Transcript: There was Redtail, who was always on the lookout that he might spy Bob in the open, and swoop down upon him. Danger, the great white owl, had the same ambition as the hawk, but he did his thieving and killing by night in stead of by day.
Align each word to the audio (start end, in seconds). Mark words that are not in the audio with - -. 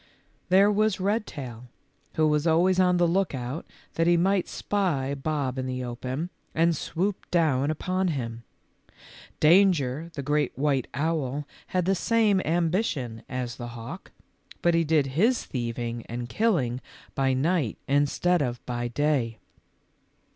There 0.49 0.71
was 0.71 0.99
Redtail, 0.99 1.65
who 2.15 2.27
was 2.27 2.47
always 2.47 2.79
on 2.79 2.97
the 2.97 3.07
lookout 3.07 3.67
that 3.93 4.07
he 4.07 4.17
might 4.17 4.47
spy 4.47 5.13
Bob 5.13 5.59
in 5.59 5.67
the 5.67 5.83
open, 5.83 6.31
and 6.55 6.75
swoop 6.75 7.29
down 7.29 7.69
upon 7.69 8.07
him. 8.07 8.41
Danger, 9.39 10.09
the 10.15 10.23
great 10.23 10.57
white 10.57 10.87
owl, 10.95 11.45
had 11.67 11.85
the 11.85 11.93
same 11.93 12.41
ambition 12.45 13.21
as 13.29 13.57
the 13.57 13.67
hawk, 13.77 14.09
but 14.63 14.73
he 14.73 14.83
did 14.83 15.05
his 15.05 15.45
thieving 15.45 16.03
and 16.07 16.27
killing 16.27 16.81
by 17.13 17.33
night 17.33 17.77
in 17.87 18.07
stead 18.07 18.41
of 18.41 18.65
by 18.65 18.87
day. 18.87 19.37